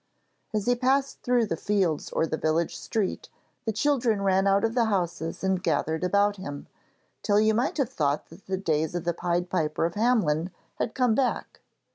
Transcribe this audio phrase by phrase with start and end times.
[0.51, 3.29] As he passed through the fields or the village street,
[3.65, 6.65] the children ran out of the houses and gathered about him,
[7.21, 10.95] till you might have thought that the days of the Pied Piper of Hamelin had
[10.95, 11.61] come back.